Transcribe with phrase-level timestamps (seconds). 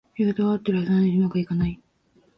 [0.17, 1.79] やり方はあってるはずなのに上手くいかない